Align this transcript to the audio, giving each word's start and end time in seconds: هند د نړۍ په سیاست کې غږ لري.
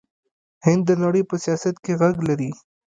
هند 0.65 0.83
د 0.89 0.91
نړۍ 1.03 1.23
په 1.29 1.35
سیاست 1.43 1.75
کې 1.83 1.93
غږ 2.01 2.15
لري. 2.27 2.51